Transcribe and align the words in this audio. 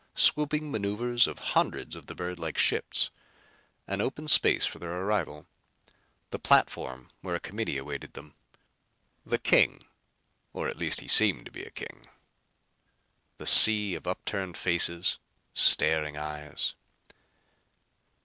Swooping 0.15 0.71
maneuvers 0.71 1.27
of 1.27 1.37
hundreds 1.53 1.95
of 1.95 2.07
the 2.07 2.15
bird 2.15 2.39
like 2.39 2.57
ships. 2.57 3.11
An 3.85 4.01
open 4.01 4.27
space 4.27 4.65
for 4.65 4.79
their 4.79 4.99
arrival. 4.99 5.45
The 6.31 6.39
platform 6.39 7.09
where 7.21 7.35
a 7.35 7.39
committee 7.39 7.77
awaited 7.77 8.13
them. 8.13 8.33
The 9.27 9.37
king, 9.37 9.85
or 10.53 10.67
at 10.67 10.77
least 10.77 11.01
he 11.01 11.07
seemed 11.07 11.45
to 11.45 11.51
be 11.51 11.69
king. 11.75 12.07
The 13.37 13.45
sea 13.45 13.93
of 13.93 14.07
upturned 14.07 14.57
faces, 14.57 15.19
staring 15.53 16.17
eyes. 16.17 16.73